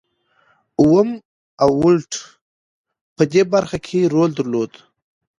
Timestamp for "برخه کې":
3.53-4.11